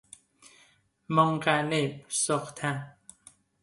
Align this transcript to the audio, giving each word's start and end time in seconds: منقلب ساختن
منقلب 1.09 2.05
ساختن 2.09 2.95